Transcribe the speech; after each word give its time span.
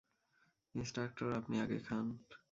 Instructor, 0.75 1.29
আপনি 1.33 1.55
আগে 1.61 1.79
খান। 1.79 2.05